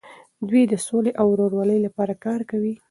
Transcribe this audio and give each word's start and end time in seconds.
دوی 0.47 0.63
د 0.67 0.73
سولې 0.87 1.11
او 1.19 1.25
ورورولۍ 1.33 1.79
لپاره 1.85 2.13
کار 2.25 2.41
کوي. 2.51 2.73